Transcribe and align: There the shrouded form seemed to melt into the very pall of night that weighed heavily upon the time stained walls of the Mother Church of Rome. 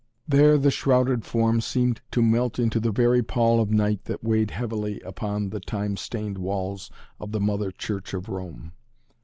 There 0.27 0.57
the 0.57 0.71
shrouded 0.71 1.25
form 1.25 1.61
seemed 1.61 2.01
to 2.09 2.23
melt 2.23 2.57
into 2.57 2.79
the 2.79 2.89
very 2.91 3.21
pall 3.21 3.61
of 3.61 3.69
night 3.69 4.05
that 4.05 4.23
weighed 4.23 4.49
heavily 4.49 4.99
upon 5.01 5.51
the 5.51 5.59
time 5.59 5.95
stained 5.95 6.39
walls 6.39 6.89
of 7.19 7.33
the 7.33 7.39
Mother 7.39 7.69
Church 7.71 8.15
of 8.15 8.27
Rome. 8.27 8.71